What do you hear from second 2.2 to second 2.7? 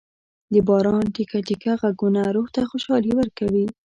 روح ته